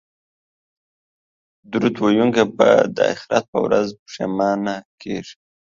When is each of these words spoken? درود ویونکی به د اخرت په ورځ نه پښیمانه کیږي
درود 1.71 1.95
ویونکی 2.03 2.43
به 2.57 2.69
د 2.95 2.97
اخرت 3.13 3.43
په 3.51 3.59
ورځ 3.65 3.87
نه 3.93 3.99
پښیمانه 4.05 4.75
کیږي 5.01 5.35